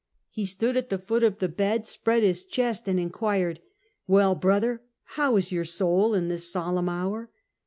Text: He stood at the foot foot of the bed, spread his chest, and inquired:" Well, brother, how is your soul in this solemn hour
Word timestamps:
He 0.31 0.47
stood 0.47 0.77
at 0.77 0.89
the 0.89 0.97
foot 0.97 1.21
foot 1.21 1.23
of 1.23 1.37
the 1.37 1.47
bed, 1.47 1.85
spread 1.85 2.23
his 2.23 2.43
chest, 2.43 2.87
and 2.87 2.99
inquired:" 2.99 3.59
Well, 4.07 4.33
brother, 4.33 4.81
how 5.03 5.35
is 5.37 5.51
your 5.51 5.63
soul 5.63 6.15
in 6.15 6.27
this 6.27 6.51
solemn 6.51 6.89
hour 6.89 7.29